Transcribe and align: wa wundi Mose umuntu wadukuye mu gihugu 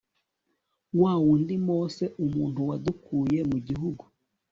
wa 1.01 1.13
wundi 1.23 1.55
Mose 1.67 2.03
umuntu 2.25 2.59
wadukuye 2.69 3.39
mu 3.51 3.57
gihugu 3.67 4.03